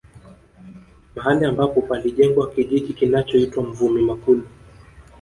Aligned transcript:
Mahali 1.15 1.45
ambapo 1.45 1.81
palijengwa 1.81 2.49
kijiji 2.51 2.93
kinachoitwa 2.93 3.63
Mvumi 3.63 4.01
Makulu 4.01 4.43